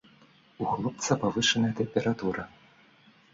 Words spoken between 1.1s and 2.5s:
павышаная тэмпература.